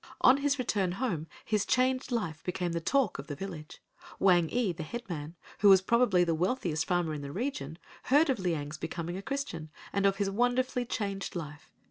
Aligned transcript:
On 0.21 0.37
his 0.37 0.57
return 0.57 0.93
home 0.93 1.27
his 1.45 1.63
changed 1.63 2.11
life 2.11 2.43
became 2.43 2.71
the 2.71 2.81
talk 2.81 3.19
of 3.19 3.27
the 3.27 3.35
village. 3.35 3.83
Wang 4.17 4.49
ee, 4.49 4.71
the 4.73 4.81
headman, 4.81 5.35
who 5.59 5.69
was 5.69 5.83
probably 5.83 6.23
the 6.23 6.33
wealthiest 6.33 6.87
farmer 6.87 7.13
in 7.13 7.21
the 7.21 7.31
region, 7.31 7.77
heard 8.05 8.27
of 8.27 8.39
Liang's 8.39 8.79
becoming 8.79 9.15
a 9.15 9.21
Christian, 9.21 9.69
and 9.93 10.07
of 10.07 10.15
his 10.15 10.27
wonderfully 10.27 10.85
changed 10.85 11.35
life. 11.35 11.69